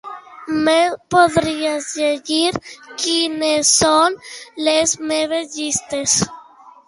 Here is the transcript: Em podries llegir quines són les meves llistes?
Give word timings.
Em 0.75 0.93
podries 1.15 1.89
llegir 1.97 2.55
quines 3.03 3.73
són 3.83 4.17
les 4.69 4.95
meves 5.11 5.55
llistes? 5.59 6.19